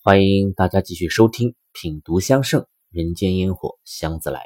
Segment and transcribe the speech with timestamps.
[0.00, 4.40] 欢迎大家继续收听《品读香盛人间烟火香自来》。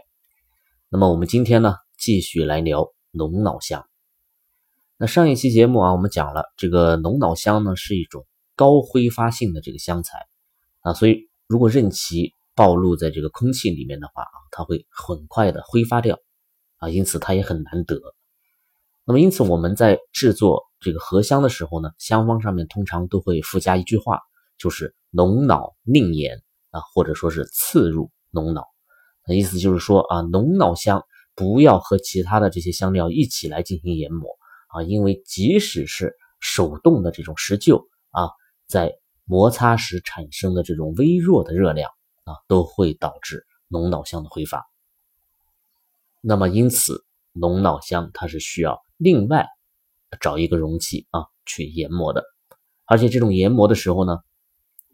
[0.88, 3.87] 那么我们今天呢，继续来聊龙脑香。
[4.96, 8.27] 那上一期节目啊，我们讲了这个龙脑香呢是一种
[8.57, 10.17] 高挥发性的这个香材
[10.80, 16.19] 啊，所以如果任其暴露在这个空气里面的话啊，它会很快的挥发掉
[16.79, 18.00] 啊，因此它也很难得。
[19.05, 24.19] 那么因此我们在制作这个合香的时候呢，香方上面通常都会附加一句话，
[24.62, 28.64] 就是浓脑宁研啊，或者说是刺入浓脑。
[29.26, 34.30] 那意思就是说啊，浓脑香不要和其他的这些香料一起来进行研磨
[34.69, 38.30] 啊，因为即使是手动的这种石臼啊，
[38.69, 38.92] 在
[39.25, 41.91] 摩擦时产生的这种微弱的热量
[42.22, 44.64] 啊，都会导致浓脑香的挥发。
[46.20, 49.48] 那么因此，浓脑香它是需要另外
[50.20, 52.22] 找一个容器啊去研磨的，
[52.84, 54.19] 而且这种研磨的时候呢，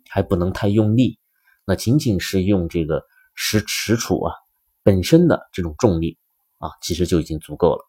[0.08, 1.18] 还不能太用力，
[1.64, 3.02] 那仅仅是用这个
[3.34, 4.34] 石石杵啊
[4.82, 6.18] 本身的这种重力
[6.59, 7.84] 啊，其实就已经足够了。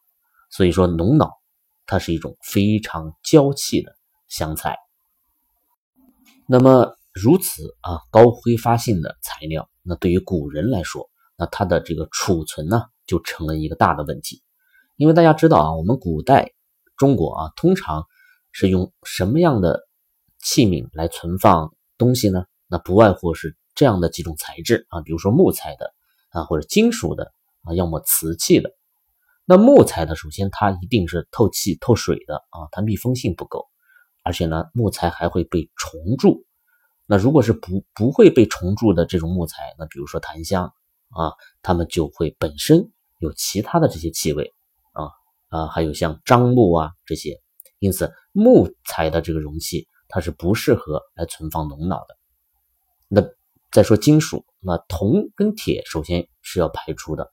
[0.51, 1.31] 所以说，浓脑
[1.85, 3.95] 它是一种非常娇气的
[4.27, 4.77] 香材。
[6.45, 14.41] 那么如此啊高挥发性的材料，那对于古人来说，那它的这个储存呢，就成了一个大的问题。
[14.97, 16.51] 因为大家知道啊，我们古代
[16.97, 18.05] 中国啊，通常
[18.51, 19.87] 是用什么样的
[20.39, 22.45] 器皿来存放东西呢？
[22.67, 25.93] 那不外乎是这样的几种材质啊，比如说木材的
[26.29, 27.31] 啊，或者金属的
[27.63, 28.71] 啊，要么瓷器的。
[29.45, 33.67] 那木材的，首先它一定是透气透水的啊，它密封性不够。
[34.21, 36.45] 而且呢，木材还会被虫蛀。
[37.05, 40.73] 那如果是不不会被虫蛀的这种木材，那比如说檀香
[41.09, 44.53] 啊，它们就会本身有其他的这些气味
[44.93, 45.09] 啊
[45.47, 47.41] 啊，还有像樟木啊这些。
[47.79, 52.17] 因此，木材的这个容器它是不适合来存放龙脑的。
[53.07, 53.21] 那
[53.71, 57.31] 再说金属，那铜跟铁首先是要排除的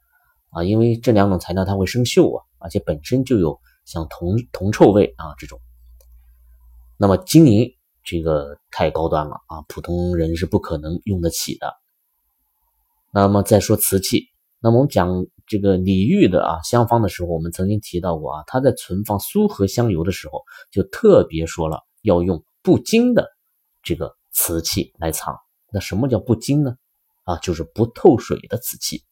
[0.50, 5.58] 啊，因为这两种材料它会生锈啊，而且本身就有像铜铜臭味啊这种。
[6.98, 7.68] 那么金银
[8.04, 11.74] 这个太高端了啊，普通人是不可能用得起的。
[13.12, 14.26] 那么再说瓷器，
[14.60, 23.28] 那么我们讲这个李煜的啊香方的时候，我们曾经提到过啊，他在存放苏合香油的时候，就特别说了要用不精的
[23.80, 25.38] 这个瓷器来藏。
[25.70, 26.74] 那什么叫不精呢？
[27.22, 29.04] 啊，就是不透水的瓷器。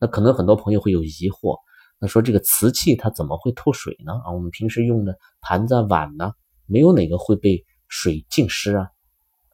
[0.00, 1.58] 那可能很多朋友会有疑惑，
[1.98, 4.14] 那说这个瓷器它怎么会透水呢？
[4.24, 6.32] 啊，我们平时用的盘子、碗呢？
[6.64, 8.88] 没有哪个会被水浸湿啊，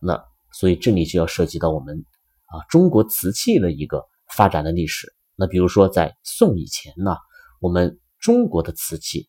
[0.01, 2.05] 那所以这里就要涉及到我们
[2.47, 5.13] 啊中国瓷器的一个发展的历史。
[5.35, 7.17] 那比如说在宋以前呢，
[7.61, 9.29] 我们中国的瓷器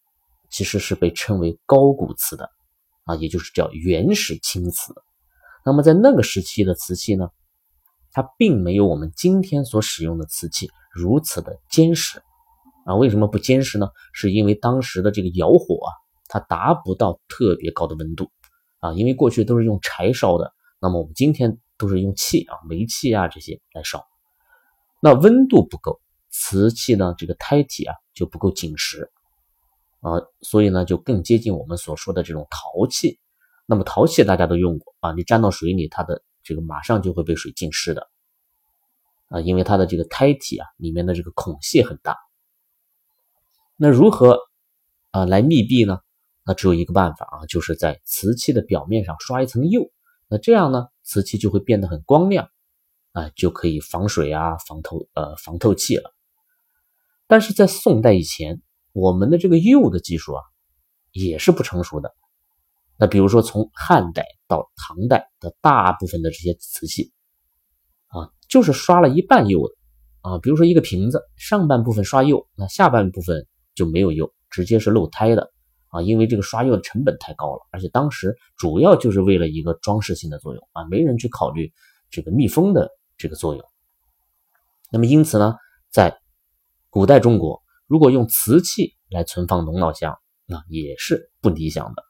[0.51, 2.47] 其实是被称为高古瓷的
[3.03, 4.93] 啊，也就是叫原始青瓷。
[5.65, 7.29] 那么在那个时期的瓷器呢，
[8.11, 12.21] 它并没有我们今天所使用的瓷器如此的坚实
[12.85, 12.95] 啊。
[12.95, 13.87] 为什么不坚实呢？
[14.13, 15.91] 是因为当时的这个窑火啊。
[16.33, 18.31] 它达不到特别高的温度
[18.79, 24.05] 啊，因为过去都是用柴烧的，那么我们今天都是用气啊，煤气啊这些来烧，
[25.01, 29.11] 那温度不够，瓷器呢这个胎体啊就不够紧实
[30.01, 33.19] 啊，所以呢就更接近我们所说的这种陶器。
[33.65, 38.09] 那么陶器大家都用过啊，你沾到水里，它的这个马上就会被水浸湿的
[39.29, 42.17] 啊，因为它的这个胎体啊里面的这个孔隙很大。
[43.77, 44.37] 那如何
[45.11, 45.99] 啊来密闭呢？
[46.43, 49.91] 那只有一个办法啊，就是在瓷器的表面上刷一层釉，
[50.27, 52.49] 那这样呢，瓷器就会变得很光亮，
[53.11, 56.15] 啊，就可以防水啊，防透呃防透气了。
[57.27, 58.59] 但是在宋代以前，
[58.93, 60.41] 我们的这个釉的技术啊，
[61.11, 62.13] 也是不成熟的。
[62.97, 67.11] 那比如说从汉代到唐代的大部分的这些瓷器，
[68.07, 69.75] 啊，就是刷了一半釉的
[70.21, 75.51] 啊，比如说一个瓶子上半部分刷釉，那下半部分就没有釉，直接是露胎的。
[75.87, 81.69] 啊，因为这个刷釉的成本太高了，而且当时主要就是为了一个装饰性的作用啊，没人去考虑
[82.09, 83.65] 这个密封的这个作用。
[84.89, 85.57] 那么因此呢，
[85.89, 86.17] 在
[86.89, 87.60] 古代中国，
[87.91, 92.01] 如果用瓷器来存放龙脑香，那也是不理想的。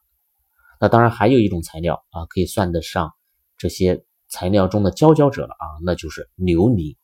[0.80, 3.12] 那当然还有一种材料啊，可以算得上
[3.58, 6.96] 这些材料中的佼佼者了啊，那就是琉璃。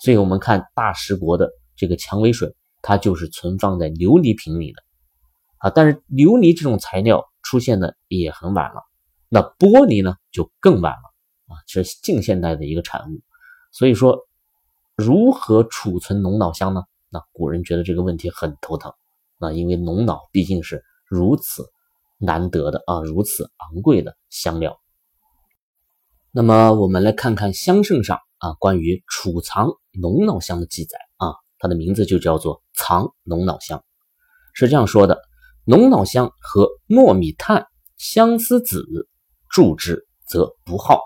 [0.00, 2.52] 所以我们看大食国的这个蔷薇水，
[2.82, 4.82] 它就是存放在琉璃瓶里的。
[5.58, 8.82] 啊，但是琉璃这种材料出现的也很晚了，
[9.28, 13.20] 那玻璃呢就更晚了啊，是近现代的一个产物。
[13.70, 14.18] 所以说，
[14.96, 16.82] 如何储存龙脑香呢？
[17.08, 18.92] 那古人觉得这个问题很头疼
[19.38, 21.64] 啊，因为龙脑毕竟是如此
[22.18, 24.78] 难得的啊，如此昂贵的香料。
[26.32, 33.82] 那么我们来看看香圣上啊关于储藏龙脑香的记载啊，它的名字就叫做藏龙脑香，
[34.52, 35.18] 是这样说的：
[35.64, 37.66] 龙脑香和糯米炭、
[37.96, 38.84] 相思子
[39.48, 41.00] 注之，则不耗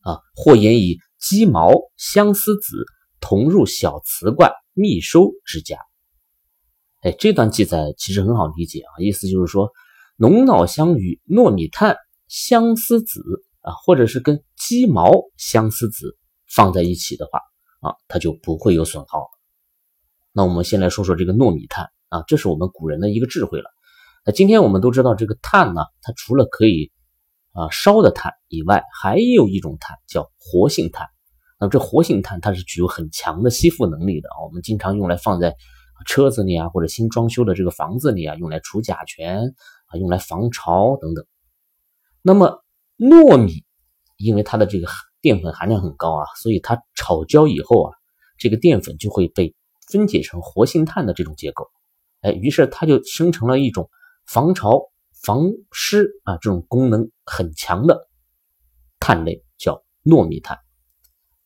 [0.00, 2.84] 啊，或言以鸡毛、相思子
[3.20, 5.78] 同入小瓷罐密收之家。
[7.00, 9.70] 哎，这段记载其实很好理解啊，意思就是说，
[10.16, 11.96] 龙脑香与糯米炭、
[12.28, 13.22] 相思子
[13.60, 16.16] 啊，或者是跟鸡毛、相思子
[16.54, 17.40] 放在一起的话
[17.80, 19.26] 啊，它就不会有损耗。
[20.32, 23.70] 那我们先来说说这个糯米炭啊，这是我们古人的一个智慧了。
[24.24, 26.90] 那今天我们都知道，这个炭呢，它除了可以
[27.52, 31.06] 啊烧的炭以外，还有一种炭叫活性炭。
[31.68, 35.54] 这活性炭它是具有很强的吸附能力的啊，我们经常用来放在。
[36.06, 39.54] 车子里啊，或者新装修的这个房子里啊，用来除甲醛
[39.86, 41.24] 啊，用来防潮等等。
[42.20, 42.64] 那么
[42.98, 43.64] 糯米，
[44.18, 44.88] 因为它的这个
[45.22, 47.92] 淀粉含量很高啊，所以它炒焦以后啊，
[48.36, 49.54] 这个淀粉就会被
[49.88, 51.70] 分解成活性炭的这种结构。
[52.22, 53.88] 哎，于是它就生成了一种
[54.26, 54.82] 防潮、
[55.24, 58.08] 防湿啊这种功能很强的
[58.98, 60.58] 碳类，叫糯米炭。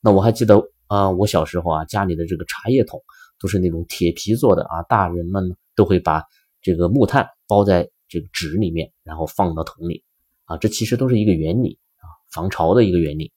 [0.01, 3.01] 那我还记得啊，我小时候啊，家里的这个茶叶桶。
[3.41, 6.25] 都是那种铁皮做的啊，大人们都会把
[6.61, 10.03] 这个木炭包在这个纸里面，然后放到桶里
[10.43, 13.31] 啊，这其实都是一个原理啊，防潮的一个原理。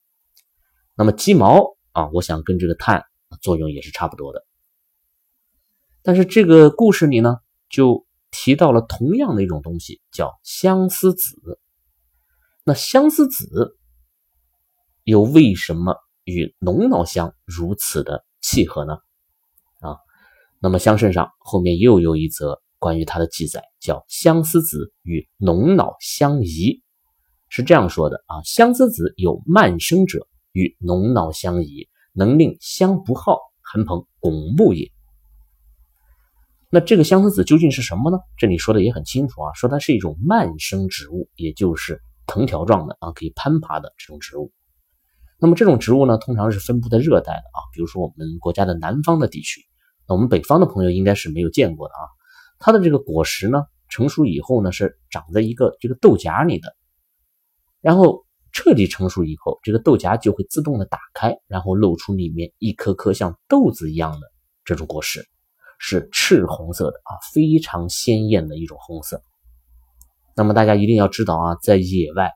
[0.93, 3.05] 那么鸡毛啊，我想跟这个炭
[3.41, 4.45] 作用也是差不多的。
[6.01, 7.37] 但是这个故事里呢，
[7.69, 11.61] 就提到了同样的一种东西，叫相思子。
[12.65, 13.77] 那相思子
[15.05, 15.95] 又为什么
[16.25, 18.93] 与龙脑香如此的契合呢？
[19.79, 19.97] 啊
[20.59, 26.81] 那么香圣上后面又有一则关于它的记载，叫相思子与龙脑相宜，
[27.49, 34.89] 是这样说的啊：相思子有慢生者，与龙脑相宜，能令香不耗，含蓬拱木也。
[36.69, 38.17] 那这个相思子究竟是什么呢？
[38.37, 44.51] 这里说的也很清楚啊，说它是一种蔓生植物，也就是藤条状的啊，可以攀爬的这种植物。
[45.43, 49.59] 那么这种植物呢，通常是分布在热带的啊，比如说我们国家的南方的地区。
[50.07, 52.07] 那我们北方的朋友应该是没有见过的啊，
[52.59, 56.73] 它的这个果实呢，成熟以后呢是长在一个这个豆荚里的，
[57.81, 58.23] 然后
[58.53, 64.31] 彻底成熟以后，这个豆荚就会自动的打开，然后露出里面一颗颗像豆子一样的
[64.63, 65.27] 这种果实，
[65.77, 69.21] 是赤红色的啊，非常鲜艳的一种红色。
[70.37, 72.31] 那么大家一定要知道啊，在野外，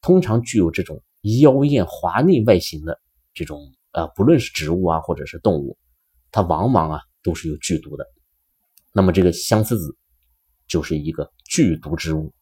[0.00, 1.02] 通常具有这种
[1.40, 2.98] 妖艳华丽外形的
[3.34, 5.76] 这种呃，不论是植物啊，或者是动物。
[6.32, 8.06] 它往往啊都是有剧毒的，
[8.92, 9.96] 那么这个相思子
[10.68, 12.32] 就是一个剧毒之物。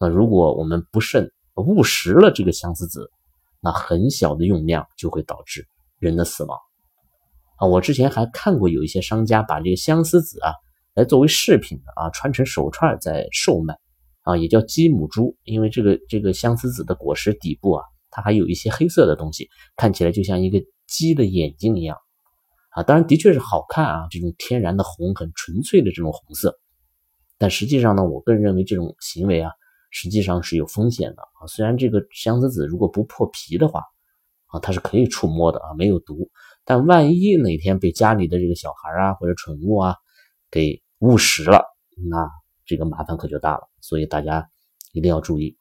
[0.00, 3.08] 那如果我们不慎误食了这个相思子，
[3.60, 5.64] 那很小的用量就会导致
[5.98, 6.58] 人的死亡
[7.58, 7.66] 啊！
[7.68, 10.52] 我之前还看过有一些商家把这个相思子啊
[10.94, 13.78] 来作为饰品的啊，穿成手串在售卖
[14.22, 21.98] 啊，也叫鸡母珠，因为这个这个相思子的果实底部啊，它还有一些黑色的东西，看起来就像一个鸡的眼睛一样。
[22.70, 26.58] 啊，当然的确是好看啊，这种天然的红，很纯粹的这种红色。
[27.38, 29.50] 但实际上呢，我个人认为这种行为啊，
[29.90, 31.46] 实际上是有风险的啊。
[31.48, 33.82] 虽然这个相思子如果不破皮的话，
[34.46, 36.30] 啊，它是可以触摸的啊，没有毒。
[36.64, 39.96] 但万一哪天被家里的这个小孩啊或者宠物啊
[40.50, 41.64] 给误食了，
[42.10, 42.28] 那
[42.64, 43.68] 这个麻烦可就大了。
[43.80, 44.48] 所以大家
[44.92, 45.56] 一定要注意。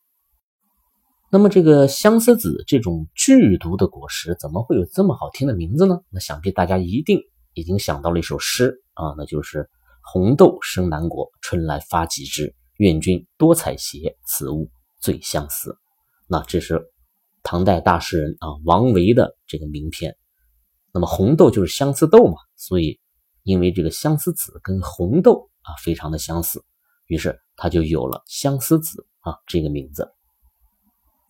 [1.33, 5.99] 那么这个相思子这种剧毒的果实，怎么会有这么好听的名字呢？
[6.11, 7.19] 那想必大家一定
[7.55, 9.67] 已经想到了一首诗啊，那就是
[10.13, 12.53] “红豆生南国，春来发几枝。
[12.77, 14.69] 愿君多采撷，此物
[15.01, 15.75] 最相思。”
[16.29, 16.79] 那这是
[17.41, 20.15] 唐代大诗人啊王维的这个名篇。
[20.93, 22.99] 那么红豆就是相思豆嘛，所以
[23.41, 26.63] 因为这个相思子跟红豆啊非常的相似，
[27.07, 30.07] 于是他就有了相思子啊这个名字。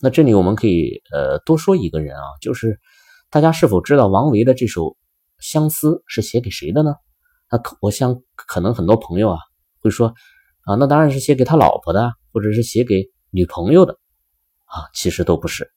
[0.03, 2.77] 那这里我们可以呃多说一个人啊，就是
[3.29, 4.81] 大家是否知道王维的这首
[5.39, 6.93] 《相思》是写给谁的呢？
[7.49, 9.37] 那我想可能很多朋友啊
[9.79, 10.13] 会说
[10.65, 13.93] 啊，那当然是写给他老婆的，或者是写给女朋友的
[14.65, 15.71] 啊，其实都不是，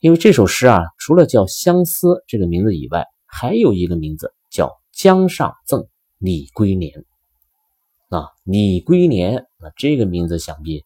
[0.00, 5.88] 因为这首诗啊，除了叫《相思》这个名字以外，还有一个名字叫《江上赠
[6.18, 7.02] 李龟年》
[8.14, 10.84] 啊，李龟年，那这个名字想必。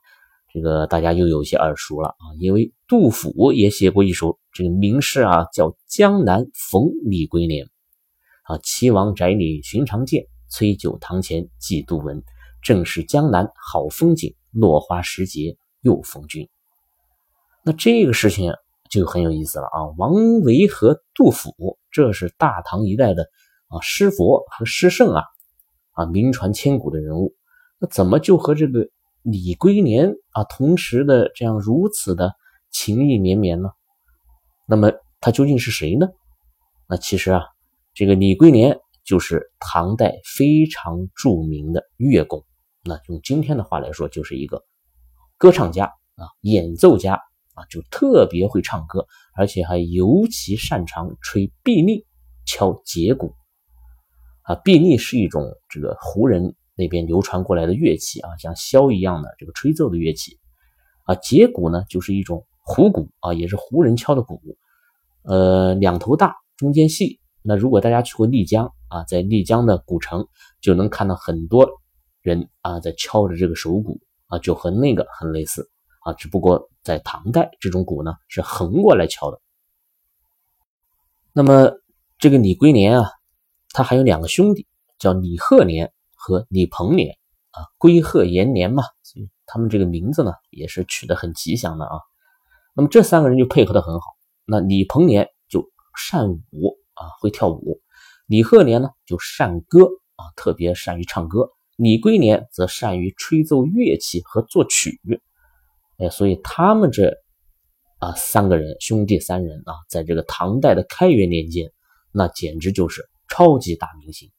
[0.53, 7.65] 这个大家又有些耳熟了啊，因为杜甫也写过一首这个名诗啊，叫《江南逢李龟年》
[8.43, 8.59] 啊。
[8.63, 12.23] 岐王宅里寻常见，崔九堂前寄杜文。
[12.63, 16.49] 正是江南好风景，落花时节又逢君。
[17.65, 18.53] 那这个事情
[18.89, 19.89] 就很有意思了啊。
[19.97, 23.25] 王维和杜甫，这是大唐一代的
[23.67, 25.25] 啊诗佛和诗圣啊
[25.93, 27.35] 啊名传千古的人物，
[27.81, 28.87] 那怎么就和这个
[29.23, 32.35] 李龟年啊同时的这样如此的
[32.71, 33.71] 情意绵绵呢？
[34.67, 36.09] 那么他究竟是谁呢？
[36.89, 37.43] 那其实啊，
[37.95, 42.45] 这个李龟年就是唐代非常著名的乐工。
[42.85, 44.65] 那用今天的话来说，就是一个
[45.39, 45.85] 歌唱家
[46.17, 47.15] 啊，演奏家
[47.55, 52.07] 啊，就特别会唱歌，而且还尤其擅长吹筚荔、
[52.45, 53.35] 敲节鼓
[54.43, 54.57] 啊。
[54.65, 60.39] 筚荔是一种这个胡人那边流传过来的乐器啊，像箫一样的这个吹奏的乐器
[61.05, 61.15] 啊。
[61.17, 64.41] 羯鼓呢，就是一种胡鼓啊，也是胡人敲的鼓，
[65.23, 67.21] 呃，两头大，中间细。
[67.43, 70.27] 那如果大家去过丽江啊，在丽江的古城
[70.61, 71.69] 就能看到很多。
[72.23, 75.69] 人啊，在敲着这个手鼓啊，就和那个很类似
[76.05, 79.41] 啊，只不过在唐代，这种鼓呢是横过来敲的。
[81.33, 81.73] 那么
[82.21, 83.11] 这个李龟年啊，
[83.71, 84.69] 他还有两个兄弟，
[85.01, 85.93] 叫李鹤年
[86.25, 87.19] 和李鹏年
[87.51, 91.99] 啊，龟鹤延年嘛，所以他们这个名字呢也是取得很吉祥的啊。
[92.77, 94.07] 那么这三个人就配合的很好。
[94.45, 97.81] 那李鹏年就善舞啊，会跳舞；
[98.27, 99.81] 李鹤年呢就善歌
[100.15, 101.51] 啊，特别善于唱歌。
[101.75, 105.01] 李龟年则善于吹奏乐器和作曲，
[105.99, 107.13] 哎，所以他们这
[107.99, 111.73] 啊三个人兄弟三人啊，在这个唐代的开元年间，
[112.13, 114.31] 那简直就是超级大明星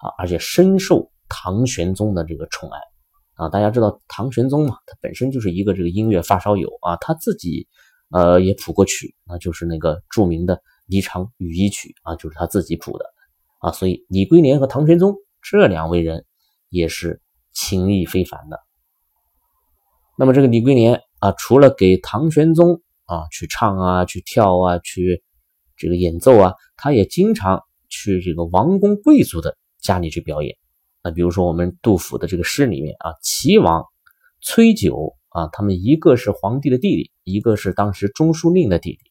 [0.00, 2.78] 啊，而且深受唐玄宗的这个宠爱
[3.34, 3.48] 啊。
[3.48, 7.68] 大家知道唐玄宗嘛，他本身就是一个这个音乐发烧友啊，他自己
[8.10, 10.56] 呃也谱过曲，那就是那个著名的
[10.88, 13.04] 《霓裳羽衣曲》啊，就是他自己谱的
[13.60, 13.72] 啊。
[13.72, 15.14] 所以李龟年和唐玄宗。
[15.42, 16.26] 这两位人
[16.68, 17.22] 也是
[17.54, 18.60] 情谊非凡的。
[20.18, 25.24] 那么这个李龟年啊，除了给唐玄宗啊去唱啊、去跳啊、去
[25.78, 30.56] 这个演奏啊，他也经常去这个王公贵族的家里去表演。
[31.02, 33.84] 那比如说我们杜甫的这个诗里面啊，齐王
[34.40, 39.10] 崔九啊，他们一个是皇帝的弟弟，一个是当时中书令的弟弟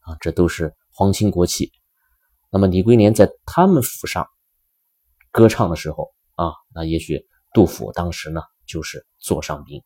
[0.00, 1.70] 啊，这都是皇亲国戚。
[2.50, 4.26] 那么李龟年在他们府上。
[5.30, 9.82] 歌唱的时候啊，那也许杜甫当时呢就是座上宾。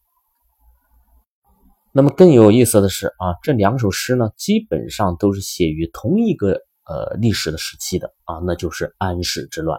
[1.93, 6.53] 那么更有意思的是啊，这两首诗呢基本上都是写于同一个
[6.87, 9.79] 呃历史的时期的啊，那就是安史之乱。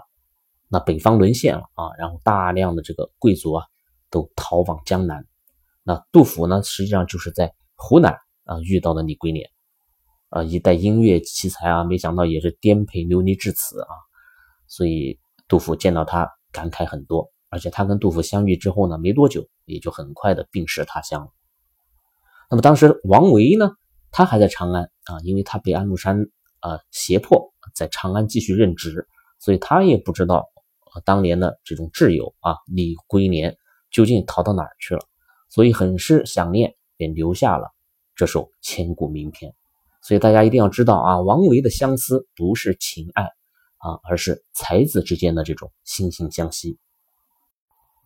[0.73, 3.65] 那北方沦陷了啊，然后大量的这个贵族啊
[4.09, 5.25] 都逃往江南。
[5.83, 9.49] 那杜甫呢实际上就是在湖南啊遇到的李龟年
[10.29, 13.87] 啊，一代音乐奇才啊，没想到也是颠沛流离至此啊，
[14.67, 15.19] 所以。
[15.49, 21.27] 杜甫见到他感慨很多，而且他跟杜甫相遇之后呢，没多久也就很快的病逝他乡了。
[22.49, 23.71] 那么当时王维呢，
[24.09, 26.17] 他还在长安啊，因为他被安禄山
[26.61, 30.49] 啊胁迫在长安继续任职，所以他也不知道
[31.01, 33.57] 当年的这种挚友啊李龟年
[33.91, 35.01] 究竟逃到哪儿去了，
[35.49, 37.71] 所以很是想念，便留下了
[38.15, 39.53] 这首千古名篇。
[40.01, 43.29] 所以大家一定要知道啊，王维的相思不是情爱。
[43.83, 46.79] 啊，而是才子之间的这种惺惺相惜。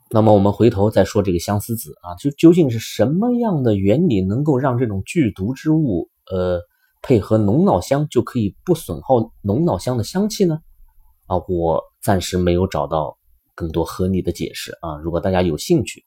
[0.10, 6.62] 那么我们回头再说这个相思子啊，就究竟是什么样的原理能够让这种剧毒之物，呃，
[7.04, 10.62] 配合龙脑香就可以不损耗龙脑香的香气呢？
[11.28, 13.18] 啊，我暂时没有找到
[13.54, 14.96] 更多合理的解释啊。
[15.04, 16.06] 如果大家有兴趣，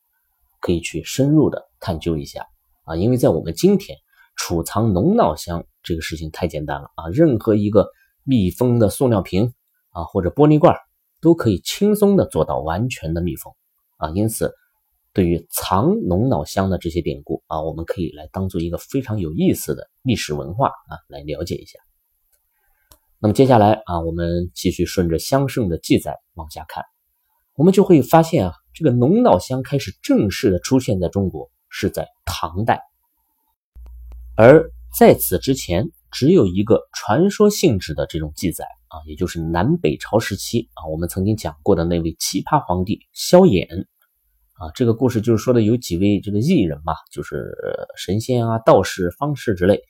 [0.63, 2.47] 可以去深入的探究一下
[2.85, 2.97] 啊。
[2.97, 3.99] 因为在我们今天
[4.35, 7.87] 储藏龙脑香这个事情太简单了啊，任何一个
[8.25, 9.53] 密封的塑料瓶。
[9.91, 10.77] 啊，或者玻璃罐
[11.21, 13.53] 都可以轻松的做到完全的密封
[13.97, 14.55] 啊，因此
[15.13, 21.81] 对于藏龙脑香的这些典故啊，我们可以来当做一个非常有意思的历史文化啊来了解一下。
[23.23, 26.83] 那么接下来啊，我们继续顺着香圣的记载往下看，
[27.55, 32.81] 我们就会发现啊，这个龙脑香开始正式的出现在中国是在唐代，
[34.37, 38.67] 而在此之前只有一个传说性质的这种记载。
[38.89, 43.87] 啊，也就是南北朝时期啊，我们曾经讲过的那位奇葩皇帝萧衍
[44.55, 47.55] 啊，这个故事就是说的有几位这个异人嘛，就是
[47.97, 49.81] 神仙啊、道士、方士之类，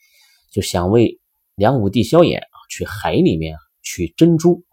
[0.51, 1.19] 就想为
[1.55, 4.63] 梁武帝萧衍去海里面取珍珠，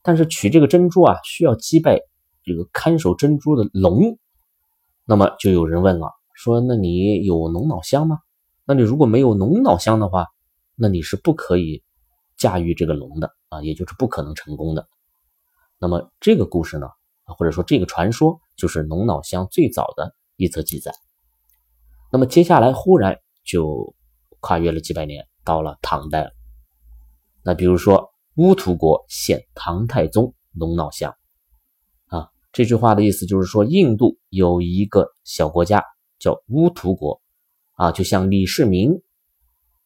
[0.00, 1.98] 但是取这个珍珠啊需要击败
[2.44, 4.16] 这个看守珍珠的龙，
[5.04, 8.20] 那么就有人问了，说那你有龙脑香吗？
[8.64, 10.28] 那你如果没有龙脑香的话，
[10.76, 11.82] 那你是不可以
[12.36, 13.30] 驾驭这个龙的。
[13.48, 14.88] 啊，也就是不可能成功的。
[15.78, 16.86] 那么这个故事呢，
[17.26, 20.90] 或者说这个传说，就是龙脑香最早的一则记载。
[22.10, 23.94] 那么接下来忽然就
[24.40, 26.30] 跨越了几百年，到了唐代了。
[27.44, 31.14] 那比如说乌涂国献唐太宗龙脑香，
[32.06, 35.84] 啊，这句话的意思就是说，印度有一个小国家
[36.18, 37.20] 叫乌涂国，
[37.72, 38.92] 啊，就像李世民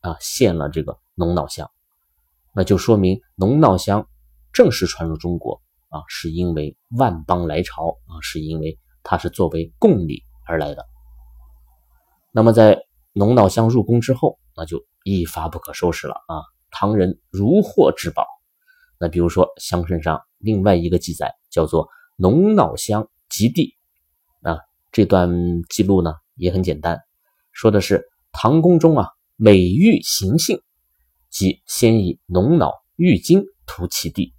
[0.00, 1.70] 啊献了这个龙脑香，
[2.54, 4.06] 那就说明龙脑香
[4.52, 10.86] 正式传入中国啊，是因为万邦来朝啊，是因为它是作为贡礼而来的。
[12.32, 16.42] 那么在龙脑香入宫之后，那就一发不可收拾了啊！
[16.78, 18.26] 唐人如获至宝。
[18.99, 23.75] 那比如说香圣上另外一个记载叫做“龙脑香极地”，
[24.45, 24.59] 啊，
[24.92, 25.30] 这段
[25.71, 27.00] 记录呢也很简单，
[27.52, 30.61] 说的是唐宫中啊每遇行幸，
[31.30, 34.35] 即先以龙脑玉金涂其地，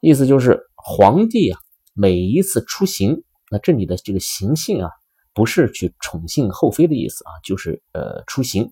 [0.00, 1.60] 意思就是皇帝啊
[1.92, 4.90] 每一次出行，那这里的这个行幸啊。
[5.36, 8.70] 不是去宠幸后妃的意思啊，就是呃出行，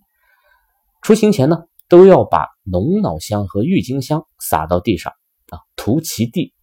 [1.02, 5.12] 出行前呢都要把龙脑香和郁金香撒到地上
[5.50, 6.54] 啊，涂其地，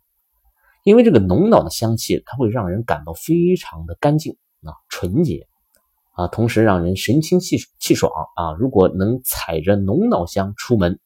[0.84, 5.48] 因为这个龙脑的香气它会让人感到非常的干净啊纯洁
[6.14, 8.54] 啊，同时让人神清气气爽啊。
[8.54, 11.00] 如果能踩着龙脑香出门，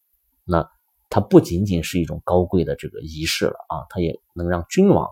[0.45, 0.69] 那
[1.09, 5.05] 它不仅仅是一种高贵的这个仪式了啊，它也能让君王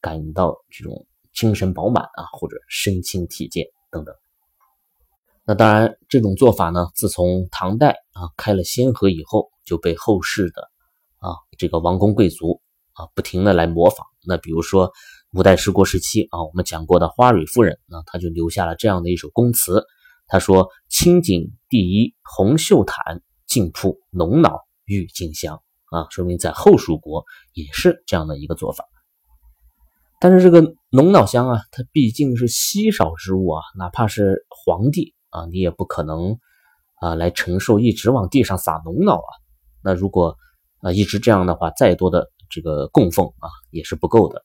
[0.00, 1.04] 感到这种。
[1.34, 4.14] 精神饱满啊，或者身轻体健等等。
[5.44, 10.70] 那当然，这种做法呢，自从唐代啊开了先河以后，就被后世的
[11.18, 12.60] 啊这个王公贵族
[12.92, 14.06] 啊不停的来模仿。
[14.24, 14.92] 那比如说
[15.32, 19.84] 五代十国时期啊，我们讲过的花蕊夫人，那她就留下了这样的一首宫词，
[20.28, 28.84] 她说：“清景第一红袖毯，净铺龙脑郁金香。”啊，说明在后蜀国也是这样的一个做法。
[30.20, 36.38] 但是这个龙脑香啊，它毕竟是稀少之物啊，哪怕是皇帝啊，你也不可能
[37.00, 39.30] 啊来承受一直往地上撒龙脑啊。
[39.82, 40.36] 那如果
[40.80, 44.42] 啊一直这样的话，再多的这个供奉啊也是不够的。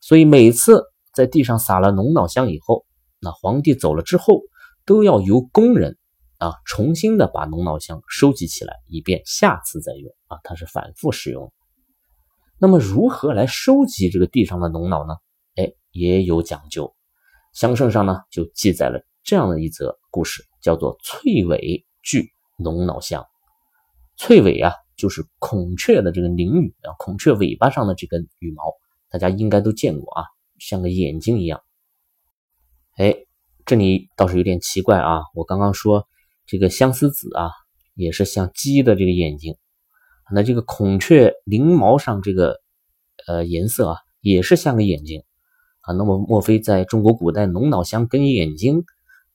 [0.00, 2.84] 所以每次在地上撒了龙脑香以后，
[3.20, 4.42] 那皇帝走了之后，
[4.84, 5.96] 都要由工人
[6.38, 11.52] 啊重新的把龙脑香收集起来，以便下次再用啊，它是反复使用。
[12.58, 15.14] 那么如何来收集这个地上的龙脑呢？
[15.56, 16.94] 哎，也有讲究。
[17.52, 23.26] 香圣上呢就记载了这样的一则故事，叫做“翠尾聚龙脑香”。
[24.16, 28.62] 翠尾啊，就是孔雀的这个翎羽啊，孔雀尾巴上的这根羽毛，
[29.10, 30.24] 大家应该都见过啊，
[30.58, 31.62] 像个眼睛一样。
[32.96, 33.16] 哎，
[33.64, 36.06] 这里倒是有点奇怪啊，我刚刚说
[36.46, 37.50] 这个相思子啊，
[37.94, 39.56] 也是像鸡的这个眼睛。
[40.32, 42.60] 那这个孔雀翎毛上这个
[43.26, 45.24] 呃颜色啊，也是像个眼睛
[45.80, 45.94] 啊。
[45.94, 48.84] 那么莫非在中国古代龙脑香跟眼睛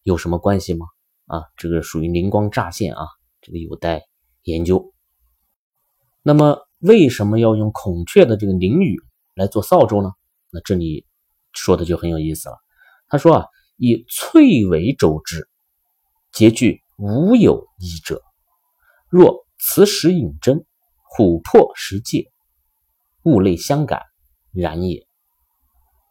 [0.10, 0.88] 有什么关系吗？
[1.28, 3.06] 啊，这个属于灵光乍现啊，
[3.42, 4.02] 这个有待
[4.42, 4.92] 研究。
[6.24, 8.98] 那么为什么要用孔雀的这个翎羽
[9.36, 10.12] 来做扫帚呢？
[10.50, 11.06] 那这里
[11.54, 12.58] 说的就很有意思了。
[13.08, 13.46] 他说啊，
[13.78, 15.48] 以翠尾周之，
[16.32, 18.22] 结句无有异者。
[19.10, 20.66] 若磁石引针。
[21.18, 22.32] 琥珀石芥，
[23.24, 24.04] 物类相感，
[24.54, 25.08] 然也。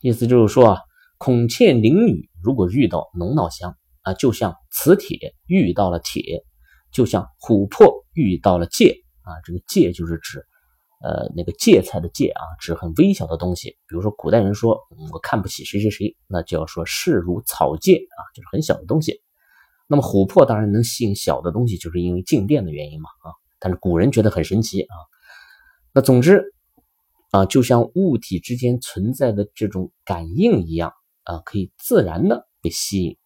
[0.03, 0.81] 意思就是说啊，
[1.19, 3.78] 孔雀翎羽如果遇到龙脑香
[4.09, 6.43] 啊，就像磁铁遇到了铁，
[6.91, 9.37] 就像琥珀遇到了芥啊。
[9.45, 10.43] 这个芥就是指
[11.03, 13.71] 呃那个芥菜的芥啊，指很微小的东西。
[13.87, 14.79] 比如说古代人说
[15.13, 19.21] 我看不起谁谁谁，那就要说视如草芥啊，就是很小的东西。
[19.89, 23.33] 那么琥珀当然能吸引小的东西，就是因为静电的原因嘛啊。
[23.59, 24.95] 但是古人觉得很神奇啊，
[25.93, 26.43] 那总之
[27.33, 30.93] 啊，就像物体之间存在的这种感应一样
[31.25, 33.19] 啊，可以自然的被吸引。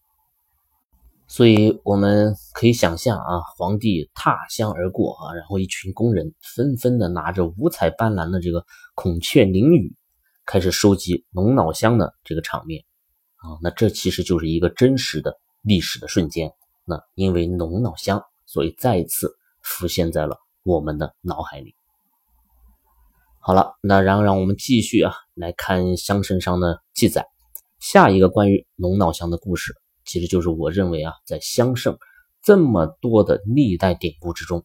[1.34, 9.96] 所以我们可以想象啊，皇帝踏香而过啊，然后一群工人纷纷的拿着五彩斑斓的这个孔雀翎羽，
[10.44, 12.84] 开始收集龙脑香的这个场面
[13.36, 16.52] 啊，那这其实就是一个真实的历史的瞬间。
[16.84, 19.34] 那因为龙脑香，所以再一次。
[19.64, 21.76] 浮现在了我们的脑海里。
[23.38, 27.28] 好了，那然后让我们继续啊来看香身上的记载。
[27.78, 29.72] 下一个关于龙脑香的故事，
[30.04, 31.96] 其实就是我认为啊，在香圣
[32.42, 34.64] 这么多的历代典故之中，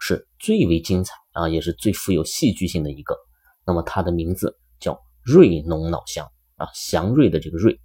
[0.00, 3.16] 是最为精彩啊，也是最富有戏剧性的一个。
[3.66, 7.78] 那么它的名字叫瑞龙脑香啊，祥瑞的这个瑞。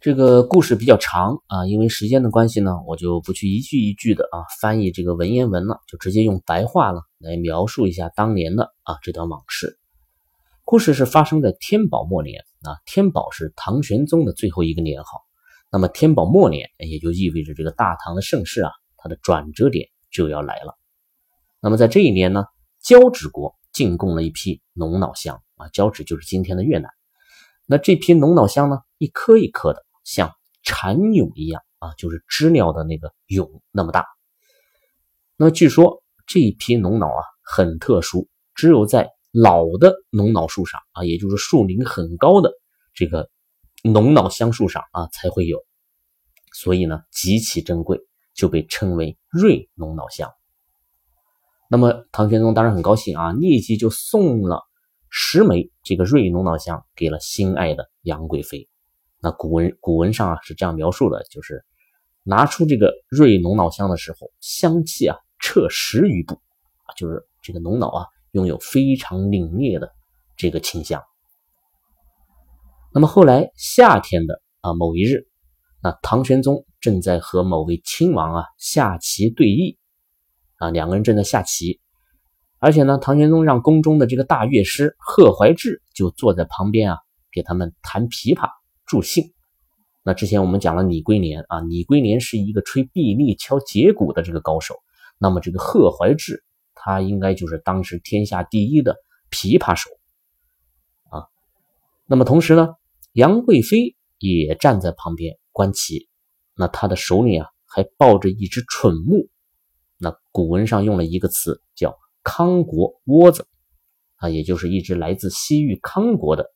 [0.00, 9.78] 这个故事比较长啊，因为时间的关系呢，我就不去一句一句的啊翻译这个文言文了，就直接用白话了来描述一下当年的啊这段往事。
[10.64, 15.20] 故事是发生在天宝末年啊，天宝是唐玄宗的最后一个年号。
[15.72, 20.76] 那么天宝末年也就意味着这个大唐的盛世啊它的转折点就要来了。
[21.60, 22.44] 那么在这一年呢，
[22.82, 26.90] 交趾国进贡了一批龙脑香啊，交趾就是今天的越南。
[27.64, 30.30] 那这批龙脑香呢，一颗一颗的，像
[30.62, 34.04] 蚕蛹一样啊，就是知了的那个蛹那么大。
[35.38, 42.52] 那么据说这一批龙脑啊很特殊，只有在老的龙脑树上啊，也就是树龄很高的
[42.92, 43.30] 这个
[43.82, 45.58] 龙脑香树上啊才会有，
[46.52, 47.98] 所以呢极其珍贵，
[48.32, 50.30] 就被称为瑞龙脑香。
[51.68, 54.62] 那么唐玄宗当然很高兴啊，立即就送了
[55.08, 58.68] 十枚这个瑞龙脑香给了心爱的杨贵妃。
[59.20, 61.64] 那古文古文上啊是这样描述的，就是
[62.22, 69.90] 拿出这个瑞龙脑香的时候，香气啊彻十余步啊，就是这个龙脑啊拥有非常凛冽的
[70.36, 71.02] 这个清香。
[72.94, 75.26] 那么后来夏天的啊某一日，
[75.82, 79.76] 那唐玄宗正在和某位亲王啊下棋对弈。
[80.58, 81.80] 啊，两个人正在下棋，
[82.60, 86.98] 而且呢，唐玄宗让宫中的这个大乐师贺怀志就坐在旁边啊，
[87.32, 88.48] 给他们弹琵琶
[88.86, 89.32] 助兴。
[90.04, 94.76] 那之前我们讲了李龟年啊，李龟年是一个吹臂力、敲节鼓的这个高手，
[95.18, 96.44] 那么这个贺怀志
[96.76, 98.94] 他应该就是当时天下第一的
[99.32, 99.90] 琵琶手
[101.10, 101.26] 啊。
[102.06, 102.68] 那么同时呢，
[103.12, 106.08] 杨贵妃也站在旁边观棋，
[106.56, 109.28] 那她的手里啊还抱着一只蠢木。
[109.98, 113.46] 那古文上用了一个词叫康国窝子
[114.16, 116.46] 啊，也就是一只来自西域康国的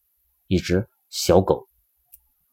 [0.46, 1.68] 一只小狗。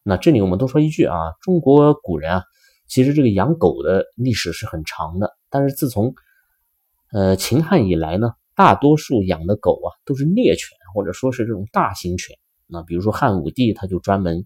[0.04, 2.44] 那这里我们多说一句啊，中国古人啊，
[2.88, 5.32] 其实这个养狗的历史是很长的。
[5.50, 6.14] 但是自从
[7.14, 12.38] 呃秦汉以来呢，大多数养的狗啊都是猎犬或者说是这种大型犬。
[12.68, 14.46] 那比如说汉武帝他就专门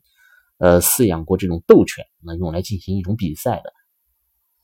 [0.57, 3.73] 呃饲养过这种斗犬，那用来进行一种比赛的。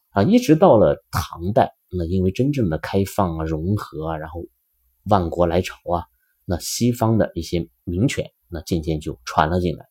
[0.10, 4.46] 啊，一直到了唐代，那因为真正的开放啊、融合啊，然后
[5.06, 6.06] 万国来朝啊，
[6.46, 9.88] 那西方的一些名犬，那渐渐就传了进来。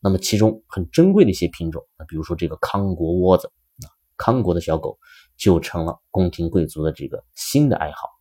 [0.00, 3.48] 那么其中很珍贵的一些品种，那比如说这个康国窝子，
[3.84, 4.98] 啊，康国的小狗
[5.36, 8.17] 就成了宫廷贵族的这个新的爱好。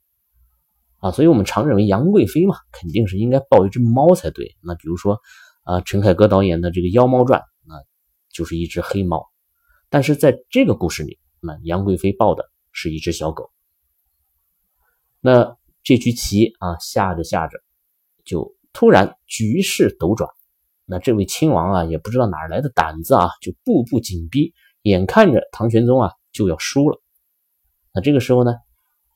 [1.07, 4.55] 啊，所以我们常认为杨贵妃嘛，肯定是应该抱一只猫才对。
[4.61, 5.19] 那比如说
[5.63, 7.75] 啊，陈凯歌导演的这个《妖猫传》，那
[8.29, 9.25] 就是一只黑猫。
[9.89, 13.51] 但是在这个故事里，那杨贵妃抱的是一只小狗。
[15.21, 17.59] 那这局棋啊，下着下着，
[18.25, 20.29] 就突然局势斗转。
[20.85, 27.01] 那这位亲王啊，也不知道哪来的胆子啊，就步步紧逼，眼看着唐玄宗啊就要输了。
[27.93, 28.53] 那这个时候呢，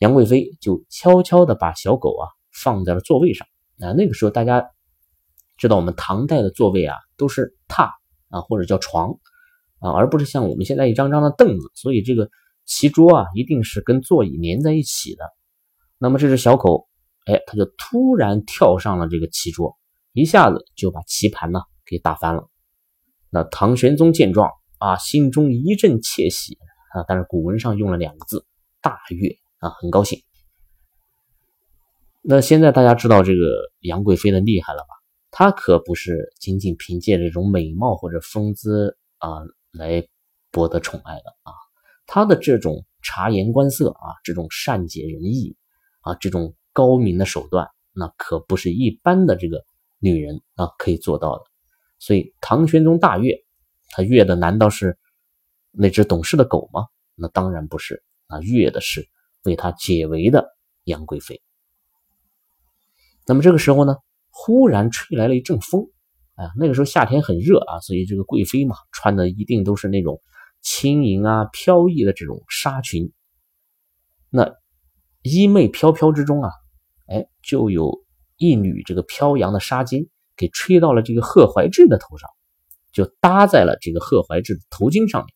[0.02, 3.48] 杨贵妃就悄悄的把小狗啊放在了座位上。
[3.78, 4.72] 那那个时候大家
[5.58, 7.90] 知道，我们唐代的座位啊都是榻
[8.30, 9.18] 啊，或者叫床。
[9.80, 12.30] 啊，而不是像我们现在一张张的凳子，所以这个
[12.66, 15.24] 棋桌啊，一定是跟座椅连在一起的。
[15.98, 16.88] 那么这只小狗，
[17.26, 19.76] 哎，它就突然跳上了这个棋桌，
[20.14, 22.48] 一下子就把棋盘呢给打翻了。
[23.32, 26.60] 那唐玄宗见状啊，心中一阵窃喜
[26.94, 28.46] 啊，但是古文上用了两个字
[28.84, 30.22] “大悦”啊，很高兴。
[32.22, 34.90] 那现在大家知道这个杨贵妃的厉害了吧？
[35.32, 39.40] 她可不是仅仅凭借这种美貌或者风姿啊。
[39.74, 40.06] 来
[40.52, 41.54] 博得宠爱的啊，
[42.06, 45.56] 她的这种察言观色啊，这种善解人意
[46.02, 49.64] 啊，这种高明的手段，那可不是一般的这个
[49.98, 51.46] 女人啊可以做到的。
[52.00, 53.46] 所以唐玄宗大悦，
[53.92, 54.98] 他悦的难道是
[55.72, 56.88] 那只懂事的狗吗？
[57.16, 59.08] 那当然不是，啊，悦的是
[59.44, 60.48] 为他解围的
[60.84, 61.42] 杨贵妃。
[63.26, 63.96] 那么这个时候呢，
[64.30, 65.90] 忽然吹来了一阵风。
[66.36, 70.20] 啊，那个时候夏天很热啊，所以这个贵妃嘛，穿的一定都是那种
[70.62, 73.12] 轻盈啊、飘逸的这种纱裙。
[74.30, 74.56] 那
[75.22, 76.50] 衣袂飘飘之中啊，
[77.06, 78.04] 哎，就有
[78.38, 82.28] 一缕这个飘扬的纱巾给吹到了这个贺怀志的头上，
[82.92, 85.36] 就搭在了这个贺怀志的头巾上面，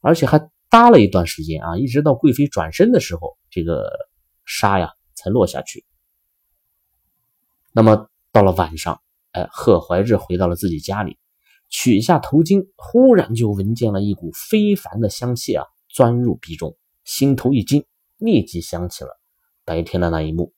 [0.00, 3.92] 而且还搭了一段时间啊，一直到贵妃转身的时候，这个
[4.46, 5.84] 纱呀才落下去。
[7.72, 8.98] 那么到了晚上。
[9.32, 11.16] 哎，贺怀志回到了自己家里，
[11.70, 17.86] 取下头巾，忽然就闻见了一股非凡的香气啊，钻入鼻中，心头一惊，
[18.18, 19.18] 立即想起了
[19.64, 20.52] 白天的那一幕。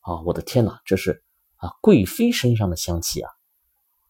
[0.00, 1.24] 啊，我的天哪，这是
[1.56, 3.30] 啊贵妃身上的香气啊！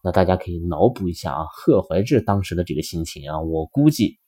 [0.03, 4.19] 那大家可以脑补一下啊，贺怀志当时的这个心情啊，我估计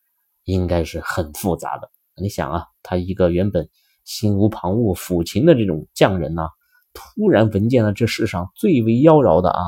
[0.48, 1.92] 应该是很复杂的。
[2.16, 3.70] 你想啊，他一个原本
[4.06, 6.48] 心无旁骛、抚琴的这种匠人呢。
[6.94, 9.62] 突然闻见了这世上最为妖娆的啊，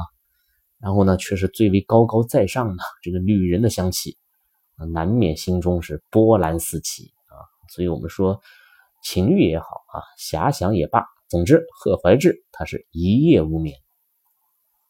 [0.79, 4.17] 然后呢却是最为高高在上的这个女人的香气，
[4.93, 7.37] 难免心中是波澜四起啊。
[7.75, 8.39] 所以我们说
[9.03, 13.77] 情欲也好啊，遐想也罢，总之贺怀志他是一夜无眠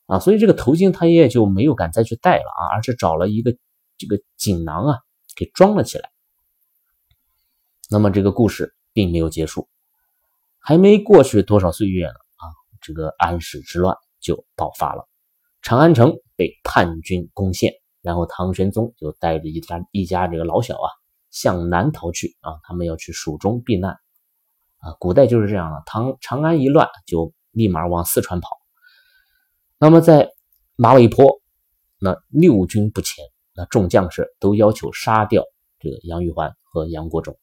[0.05, 3.57] 啊，所以这个头巾他也就没有敢再去戴了啊，而是找了一个
[3.97, 4.99] 这个锦囊啊
[5.39, 6.11] 给装了起来。
[7.89, 9.69] 那么这个故事并没有结束，
[10.59, 12.43] 还没过去多少岁月呢啊，
[12.81, 15.07] 这个安史之乱就爆发了，
[15.61, 17.73] 长安城被叛军攻陷。
[18.01, 20.87] 然后唐玄宗就带着一家一家这个老小啊
[21.31, 23.91] 向南逃去啊，他们要去蜀中避难
[24.77, 24.95] 啊。
[24.99, 28.57] 古代就是这样的，唐长安一乱就立马往四川跑。
[29.79, 30.29] 那么在
[30.75, 31.41] 马嵬坡，
[31.99, 33.25] 那六军不前，
[33.59, 35.43] 那众将士都要求杀掉
[35.79, 37.37] 这个杨玉环和杨国忠。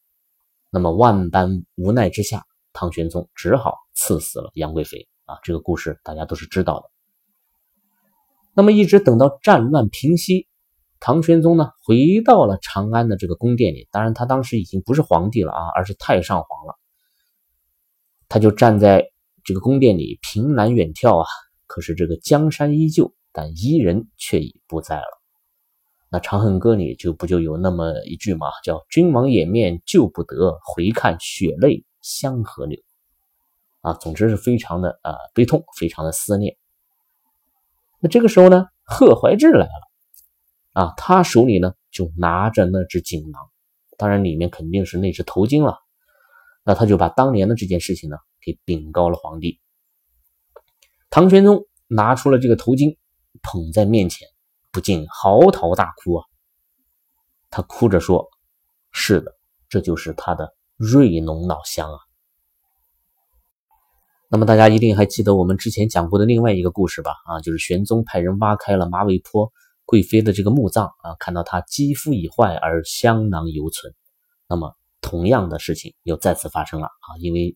[0.71, 5.37] 那么万般无奈之下，唐玄宗只好赐死了杨贵妃啊。
[5.43, 6.89] 这个故事大家都是知道的。
[8.55, 10.47] 那么一直等到战乱平息，
[10.99, 13.87] 唐玄宗呢回到了长安的这个宫殿里。
[13.91, 16.73] 当然，他当时已经不是皇帝了啊，而是太上皇了。
[18.27, 19.05] 他就站在
[19.43, 21.27] 这个宫殿里，凭栏远眺啊。
[21.67, 25.16] 可是这个江山依旧，但伊人却已不在了。
[26.09, 32.81] 那《长恨歌》里就不就有那么一句嘛，叫“君王掩面救不得，回看血泪相和流”。
[33.81, 36.57] 啊，总之是非常的啊悲痛，非常的思念。
[37.99, 43.41] 那这个时候呢，贺怀志来了，啊，他手里呢就拿着那只锦囊，
[43.97, 45.79] 当然里面肯定是那只头巾了。
[46.63, 49.59] 那他就把当年的这件事情呢给禀告了皇帝。
[51.09, 52.97] 唐玄宗拿出了这个头巾，
[53.41, 54.27] 捧在面前，
[54.71, 56.25] 不禁嚎啕大哭啊。
[57.49, 58.27] 他哭着说
[58.91, 59.31] ：“是的，
[59.69, 61.99] 这就是他的瑞农老乡啊。”
[64.29, 67.11] 那么大家一定还记得我们之前讲过的另外一个故事吧？
[67.25, 69.53] 啊，就是玄宗派人挖开了马嵬坡
[69.85, 73.93] 贵妃的这个墓葬啊，看到她肌肤已坏而香囊犹存。
[74.49, 77.55] 那么同样的事情又再次发生了啊，因为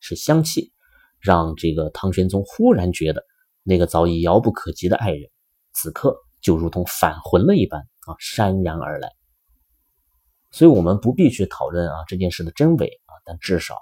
[0.00, 0.72] 是香气，
[1.20, 3.22] 让这个唐玄宗忽然觉得
[3.62, 5.30] 那个早已遥不可及的爱人，
[5.74, 6.16] 此刻
[6.46, 9.10] 就如同返魂了一般啊，潸然而来。
[10.52, 13.76] 所以我们不必去讨论啊这件事的真伪啊，但至少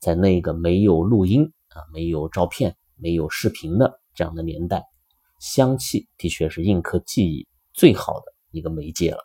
[0.00, 1.52] 在那个没有录音。
[1.76, 4.82] 啊，没有照片、没有视频的这样的年代，
[5.38, 9.18] 香气的确是印刻记忆最好的一个媒介了。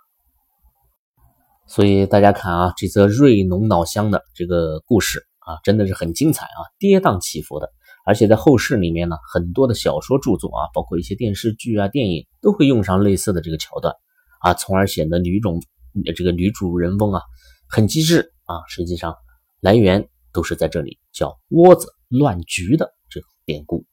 [1.66, 7.72] 所以大家看啊，这则瑞农老乡的这个故事啊，真的是很精彩啊，跌宕起伏的。
[8.06, 13.94] 而且在后世里面呢，很多的小说著作啊，包括一些电视剧啊、电影，都会用上类似的这个桥段
[14.42, 15.60] 啊，从而显得女主
[16.16, 17.22] 这个女主人翁啊
[17.70, 18.62] 很机智啊。
[18.68, 19.16] 实际上
[19.60, 21.88] 来源都是在这里，叫窝子。
[22.14, 23.86] 乱局的这个典故，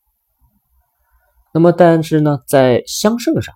[1.54, 3.54] 那么但是呢，在香圣上，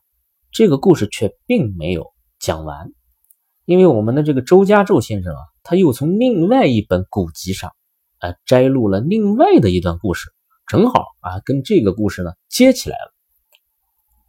[0.52, 2.92] 这个故事却并没有讲完，
[3.64, 7.72] 因为我们的这个周家胄先生啊，他又从另外一本古籍上，
[8.20, 10.30] 啊摘录了另外的一段故事，
[10.72, 13.12] 正好啊跟这个故事呢接起来了，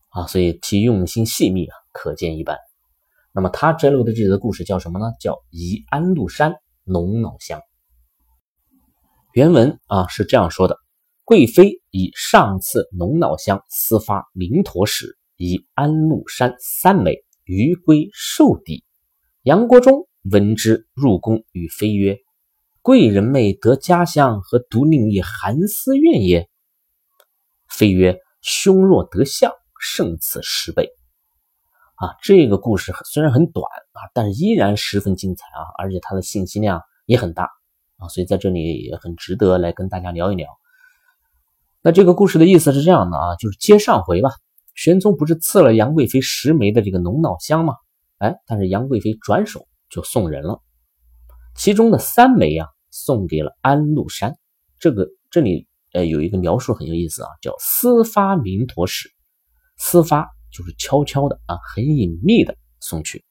[0.09, 2.57] 啊，所以其用心细密啊，可见一斑。
[3.33, 5.13] 那么他摘录的这则故事叫什么呢？
[5.21, 7.59] 叫《宜安禄山龙脑香》。
[9.31, 10.75] 原文啊是这样说的：
[11.23, 18.83] 贵妃以上次龙脑香私发明陀使，以安禄山三枚，余归受抵。
[19.43, 22.17] 杨国忠闻之，入宫与妃曰
[22.83, 26.49] ：“贵人妹得家乡，何独令一寒思怨也？”
[27.67, 30.89] 妃曰：“兄若得相，胜此十倍。”
[31.95, 37.49] 啊，这个故事虽然很短啊，但是依然十分精彩啊，而且它的信息量也很大
[37.97, 38.09] 啊。
[38.09, 40.49] 所以在这里也很值得来跟大家聊一聊。
[41.81, 44.31] 那这个故事的意思是这样的啊，就是接上回吧。
[44.75, 47.75] 玄宗不是赐了杨贵妃十枚的这个龙脑香吗？
[48.17, 50.61] 哎，但是杨贵妃转手就送人了，
[51.55, 54.37] 其中的三枚啊送给了安禄山。
[54.77, 59.09] 这个这里呃有一个描述很有意思啊，叫私发明陀使。
[59.77, 63.25] 私发就是悄悄的啊，很隐秘的送去。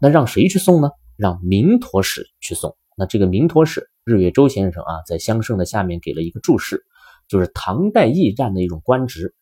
[0.00, 0.90] 那让谁去送呢？
[1.16, 2.76] 让明陀使去送。
[2.96, 6.84] 那这个明陀使日月周先生啊，在香圣的下面给了一个注释，
[7.28, 9.34] 就是唐代驿站的一种官职，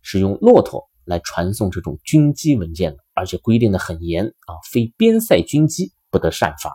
[0.00, 6.72] 是用骆驼来传送这种军机文件的，而且规定的很严啊，非边塞军机不得擅发。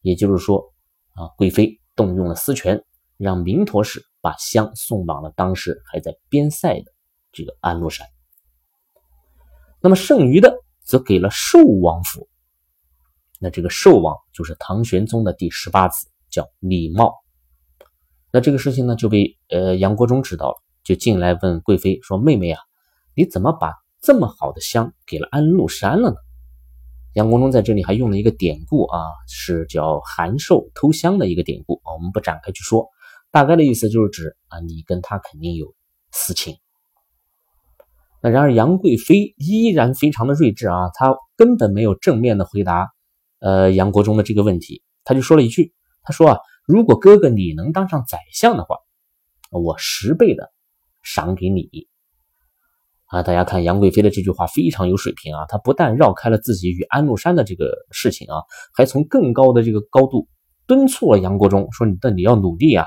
[0.00, 0.72] 也就是说
[1.18, 2.84] 啊，贵妃动用了私权，
[3.16, 6.92] 让明陀使把香送往了当时还在边塞的
[7.32, 8.06] 这个安禄山。
[9.80, 12.28] 那么剩余的则给了寿王府。
[13.40, 17.12] 那这个寿王就是唐玄宗的第十八子，叫李茂。
[18.32, 22.60] 那这个事情呢，就被呃杨国忠知道了，就进来问贵妃说：“妹妹啊，
[23.14, 26.16] 你怎么把这么好的香给了安禄山了呢？”
[27.14, 32.88] 杨国忠在这里还用了一个典故啊，是叫“韩寿偷香”的一个典故，我们不展开去说，
[33.30, 35.74] 大概的意思就是指啊，你跟他肯定有
[36.12, 36.56] 私情。
[38.22, 42.88] 那然而杨贵妃依然非常的睿智啊，她根本没有正面的回答
[43.40, 48.76] 呃杨国忠的这个问题，他就说了一句，他说啊，如果哥哥你能当上宰相的话，
[49.50, 50.52] 我十倍的
[51.02, 51.88] 赏给你。
[53.08, 55.46] 啊，大家看杨贵妃的这句话非常有水平啊！
[55.48, 58.42] 她不但绕开了自己与安禄山的这个事情啊，
[58.74, 60.28] 还从更高的这个高度
[60.66, 62.86] 敦促了杨国忠，说：“你的你要努力啊！”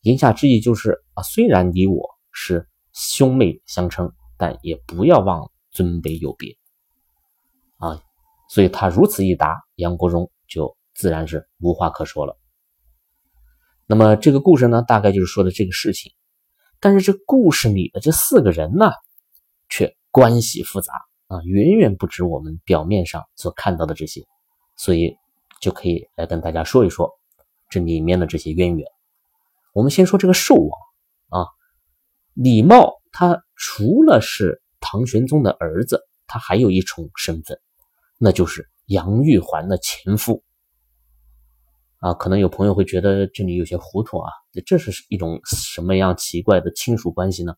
[0.00, 6.56] 言下之意就是啊，虽然你我是兄妹相称，但也不要忘尊卑有别
[7.76, 8.00] 啊！
[8.48, 12.38] 所以他如此一答，杨国忠就自然是无话可说了。
[13.86, 16.10] 那么这个故事呢，大概就是说的这个事情。
[16.80, 18.90] 但是这故事里的这四个人呢？
[19.72, 20.92] 却关系复杂
[21.28, 24.22] 啊，远远不止我们表面上所看到的这些，
[24.76, 25.16] 所以
[25.62, 27.10] 就可以来跟大家说一说
[27.70, 28.86] 这里面的这些渊源。
[29.72, 31.48] 我们先说这个寿王啊，
[32.34, 37.58] 李茂他除了是唐玄宗的儿子，他还有一重身份，
[38.18, 40.44] 那就是杨玉环的前夫
[41.96, 42.12] 啊。
[42.12, 44.30] 可能有朋友会觉得这里有些糊涂啊，
[44.66, 47.54] 这是一种什么样奇怪的亲属关系呢？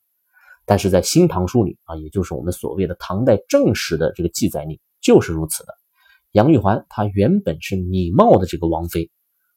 [0.67, 5.75] 但是在《新唐书》里啊，也就是我们所谓的唐代正史的这个记载里，就是如此的。
[6.33, 9.11] 杨玉环她原本是李瑁的这个王妃，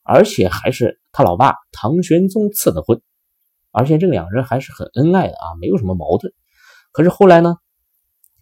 [0.04, 3.02] 而且还是他老爸唐玄宗赐的婚，
[3.72, 6.34] 而且这两人还是很恩爱的啊，没有什么矛盾。
[6.92, 7.56] 可是后来呢，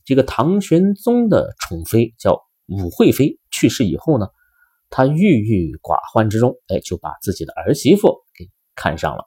[0.04, 4.28] 这个唐玄宗的宠妃叫武惠妃去世以后呢，
[4.89, 9.23] 他郁郁寡欢之中，哎，就把自己的儿媳妇给看上了。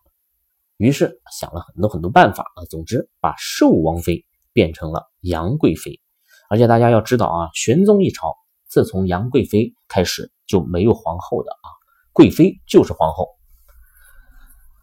[0.79, 6.01] 于是想了很多很多办法啊，总之把寿王妃变成了杨贵妃。
[6.49, 8.33] 而且大家要知道啊，玄宗一朝
[8.69, 11.67] 自从杨贵妃开始就没有皇后的啊，
[12.13, 13.27] 贵妃就是皇后。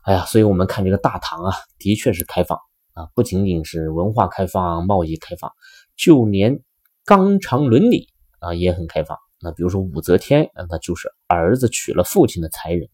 [0.03, 2.59] 哎呀，所以我们看这个大唐啊，的确是开放
[2.91, 5.49] 啊，不仅仅是文化开放、贸易开放，
[5.95, 6.61] 就连
[7.05, 9.17] 纲常伦理啊也很开放。
[9.39, 12.89] 那比如说武则天，那就是儿子娶了父亲的才人，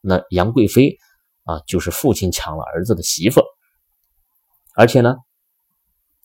[0.00, 0.96] 那杨贵妃。
[1.44, 3.42] 啊，就是父亲抢了儿子的媳妇，
[4.74, 5.16] 而且呢，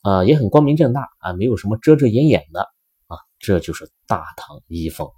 [0.02, 2.62] 啊，也很光明正大啊，没有什么遮遮掩掩的
[3.08, 5.10] 啊，这就是大唐遗风。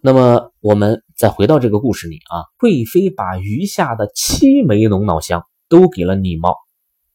[0.00, 6.54] 那么我们再回到这个故事里啊，贵妃把余下的七枚龙脑香都给了李茂，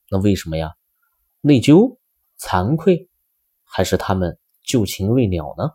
[0.10, 0.74] 那为什么呀？
[1.42, 1.98] 内疚、
[2.40, 3.10] 惭愧，
[3.64, 5.72] 还是他们旧情未了呢？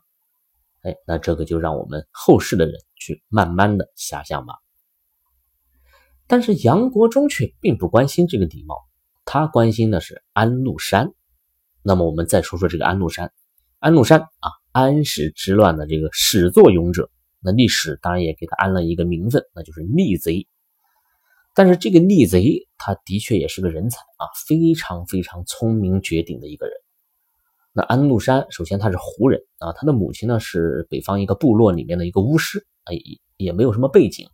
[0.83, 4.55] 哎，那这个就让我们后世的人去慢慢的遐想吧。
[6.29, 8.77] 但是杨国忠却并不关心这个李茂，
[9.25, 11.13] 他关心的是安禄山。
[11.83, 13.33] 那么我们再说说这个安禄山。
[13.79, 17.11] 安禄山啊，安史之乱的这个始作俑者，
[17.41, 20.49] 那历史当然也给他安了一个名分，那就是逆贼。
[21.55, 26.75] 但是这个逆贼，他的确也是个人才啊，非常非常聪明绝顶的一个人。
[27.73, 32.99] 那安禄山首先他是胡人啊，他的母亲呢是北方一个部落里面的一个巫师，哎，
[33.37, 34.29] 也没有什么背景。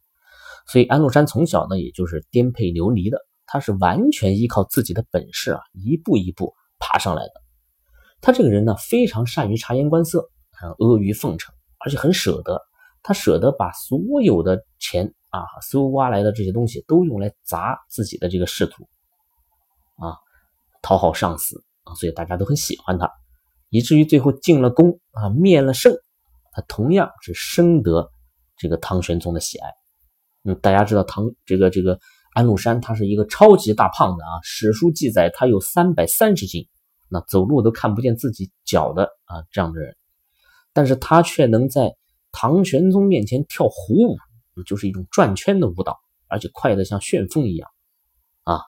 [0.67, 7.33] 所以安禄山从小呢，也就是颠沛流离的，他是完全依靠自己的本事啊，一步一步爬上来的。
[8.21, 12.63] 他这个人呢，非常善于察言观色，阿谀奉承，而且很舍得。
[13.03, 18.85] 他舍得把所有的钱啊，搜刮来的这些东西都用来砸自己的这个仕途，
[19.97, 20.15] 啊，
[20.83, 23.11] 讨好上司啊，所以大家都很喜欢他，
[23.71, 25.93] 以至于最后进了宫啊，灭了圣，
[26.53, 28.09] 他同样是深得
[28.57, 29.69] 这个唐玄宗的喜爱。
[30.45, 31.99] 嗯，大家知道唐这个这个
[32.33, 34.41] 安禄山，他是一个超级大胖子啊。
[34.43, 36.67] 史书记载他有三百三十斤，
[37.09, 39.95] 那走路都看不见自己脚的啊这样的人，
[40.73, 41.95] 但是他却能在
[42.33, 47.71] 唐玄宗面前跳虎舞，就是一种转圈的舞蹈，而且快得像旋风一样
[48.43, 48.63] 啊，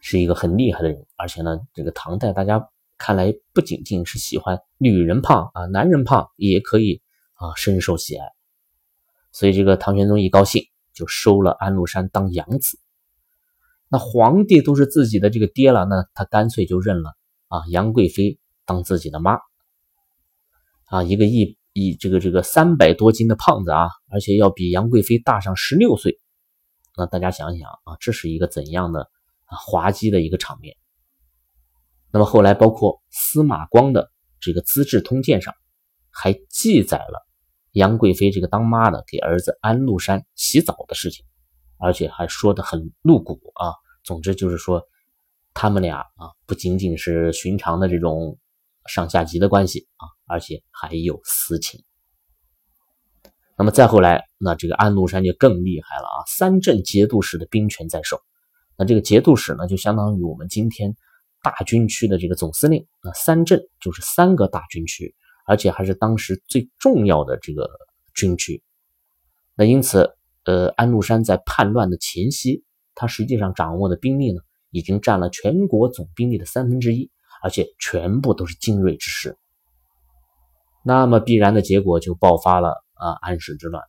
[0.00, 1.04] 是一个很厉害的人。
[1.16, 7.02] 而且呢，这个唐代大家看来不仅仅是喜欢女人胖啊，男人胖也可以
[7.34, 8.26] 啊深受喜爱。
[9.34, 10.62] 所以这个唐玄宗一高兴，
[10.92, 12.78] 就收了安禄山当养子。
[13.88, 17.16] 那皇帝都是自己的这个爹了，那他干脆就认了
[17.48, 19.38] 啊杨贵妃当自己的妈。
[20.86, 26.20] 啊，一个一一这个这个三百多斤的胖子啊，而且要比杨贵妃大上十六岁。
[26.96, 29.10] 那大家想想啊，这是一个怎样的
[29.46, 30.76] 啊滑稽的一个场面？
[32.12, 35.52] 那么后来，包括司马光的这个《资治通鉴》上
[36.08, 37.26] 还记载了。
[37.74, 41.26] 杨贵妃这个当妈的给儿子安禄山洗澡的事情，
[41.78, 43.74] 而且还说的很露骨啊。
[44.04, 44.82] 总之就是说，
[45.54, 48.38] 他们俩啊不仅仅是寻常的这种
[48.86, 51.82] 上下级的关系啊，而且还有私情。
[53.56, 58.20] 那么再后来，那这个安禄山就更厉害了啊，三镇节度使的兵权在手。
[58.76, 60.94] 那这个节度使呢，就相当于我们今天
[61.42, 62.86] 大军区的这个总司令。
[63.02, 65.14] 那三镇就是三个大军区，
[65.46, 67.70] 而且还是当时最重要的这个
[68.14, 68.62] 军区。
[69.54, 72.64] 那因此，呃，安禄山在叛乱的前夕，
[72.94, 74.40] 他实际上掌握的兵力呢，
[74.70, 77.10] 已经占了全国总兵力的三分之一，
[77.42, 79.36] 而且全部都是精锐之师。
[80.84, 83.82] 那么必然的结果就爆发了啊，安史之乱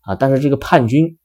[0.00, 0.14] 啊。
[0.14, 1.18] 但是这个叛军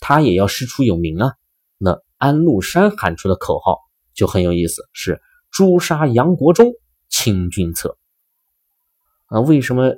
[0.00, 1.34] 他也要师出有名啊。
[1.78, 3.78] 那安禄山喊出的口号
[4.14, 5.20] 就很有意思，是
[5.52, 6.72] “诛杀杨国忠，
[7.08, 7.96] 清君侧”。
[9.28, 9.94] 啊，为什么？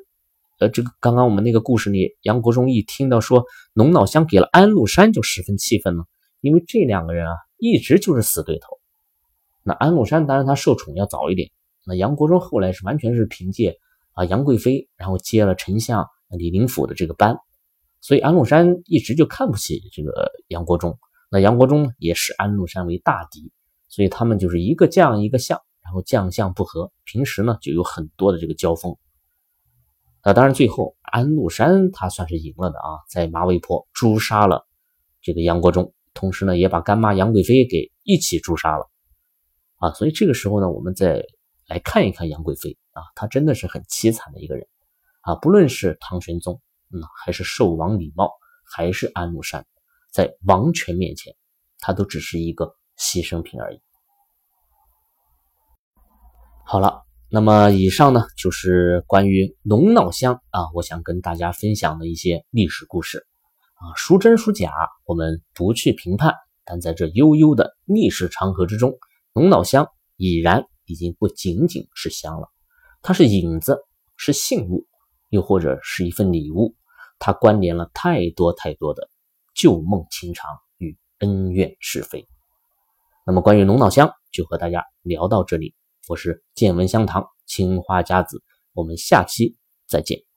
[0.58, 6.02] 呃，这个刚刚我们那个故事里，杨国忠一听到说龙脑香给了安禄山，就十分气愤呢？
[6.42, 8.78] 因为这两个人啊，一直就是死对头。
[9.62, 11.50] 那安禄山当然他受宠要早一点，
[11.86, 13.78] 那杨国忠后来是完全是凭借
[14.12, 17.38] 啊杨贵妃，然后接了丞相李林甫的这个班，
[18.02, 20.98] 所以安禄山一直就看不起这个杨国忠。
[21.30, 23.50] 那杨国忠也视安禄山为大敌，
[23.88, 28.94] 所以他们就是一个将一个相，然后将相不和，平时呢就有很多的这个交锋。
[30.22, 34.66] 那当然最后安禄山他算是赢了的啊，在马嵬坡诛杀了
[35.22, 38.90] 这个杨国忠，同时呢也把干妈杨贵妃给一起诛杀了
[39.76, 39.92] 啊。
[39.92, 41.24] 所以这个时候呢，我们再
[41.66, 44.66] 来看一看杨贵妃啊，她真的是很凄惨的一个人
[45.22, 45.34] 啊。
[45.36, 46.60] 不论是唐玄宗，
[46.92, 48.30] 嗯，还是寿王李瑁，
[48.64, 49.66] 还是安禄山。
[50.12, 51.34] 在王权面前，
[51.78, 53.80] 他都只是一个牺牲品而已。
[56.64, 57.02] 好了，
[57.32, 63.24] 那么以上呢就是关于龙脑香啊，我想跟大家分享的一些历史故事
[63.74, 64.72] 啊，孰真孰假，
[65.04, 66.34] 我们不去评判。
[66.64, 68.98] 但在这悠悠的历史长河之中，
[69.32, 72.48] 龙脑香已然已经不仅仅是香了，
[73.00, 73.78] 它是影子，
[74.16, 74.88] 是信物，
[75.28, 76.74] 又或者是一份礼物，
[77.20, 79.08] 它关联了太多太多的。
[79.54, 82.26] 旧梦情长与恩怨是非。
[83.24, 85.74] 那么关于龙脑香就和大家聊到这里。
[86.10, 88.42] 我是见闻香堂青花家子，
[88.72, 89.56] 我们下期
[89.86, 90.29] 再见。